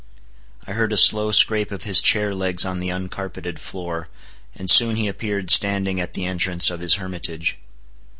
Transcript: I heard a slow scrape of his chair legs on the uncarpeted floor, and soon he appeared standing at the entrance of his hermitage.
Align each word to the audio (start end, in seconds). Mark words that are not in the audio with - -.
I 0.65 0.71
heard 0.73 0.91
a 0.91 0.97
slow 0.97 1.31
scrape 1.31 1.69
of 1.69 1.83
his 1.83 2.01
chair 2.01 2.33
legs 2.33 2.65
on 2.65 2.79
the 2.79 2.89
uncarpeted 2.89 3.59
floor, 3.59 4.07
and 4.55 4.67
soon 4.67 4.95
he 4.95 5.07
appeared 5.07 5.51
standing 5.51 6.01
at 6.01 6.13
the 6.13 6.25
entrance 6.25 6.71
of 6.71 6.79
his 6.79 6.95
hermitage. 6.95 7.59